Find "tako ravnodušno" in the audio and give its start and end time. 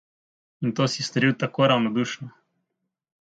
1.43-2.29